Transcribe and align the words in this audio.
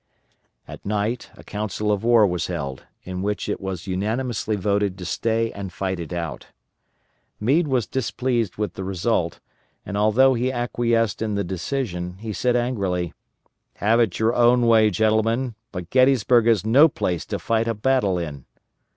At 0.67 0.83
night 0.83 1.29
a 1.37 1.43
council 1.43 1.91
of 1.91 2.03
war 2.03 2.25
was 2.25 2.47
held, 2.47 2.85
in 3.03 3.21
which 3.21 3.47
it 3.47 3.61
was 3.61 3.85
unanimously 3.85 4.55
voted 4.55 4.97
to 4.97 5.05
stay 5.05 5.51
and 5.51 5.71
fight 5.71 5.99
it 5.99 6.11
out. 6.11 6.47
Meade 7.39 7.67
was 7.67 7.85
displeased 7.85 8.55
with 8.57 8.73
the 8.73 8.83
result, 8.83 9.39
and 9.85 9.95
although 9.95 10.33
he 10.33 10.51
acquiesced 10.51 11.21
in 11.21 11.35
the 11.35 11.43
decision, 11.43 12.17
he 12.17 12.33
said 12.33 12.55
angrily, 12.55 13.13
"Have 13.75 13.99
it 13.99 14.17
your 14.17 14.33
own 14.33 14.65
way, 14.65 14.89
gentlemen, 14.89 15.53
but 15.71 15.91
Gettysburg 15.91 16.47
is 16.47 16.65
no 16.65 16.87
place 16.87 17.23
to 17.27 17.37
fight 17.37 17.67
a 17.67 17.75
battle 17.75 18.17
in." 18.17 18.45